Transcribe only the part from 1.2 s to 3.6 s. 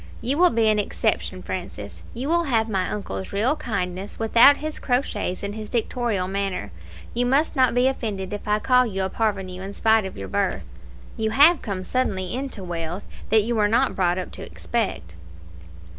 Francis. You will have my uncle's real